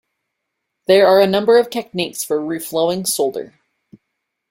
[0.87, 3.53] There are a number of techniques for reflowing solder.